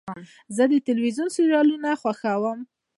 [0.55, 2.59] زه د تلویزیون سریالونه خوښوم.